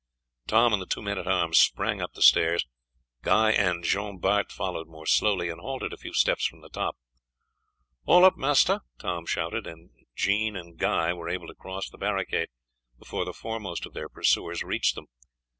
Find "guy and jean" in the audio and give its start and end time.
3.21-4.17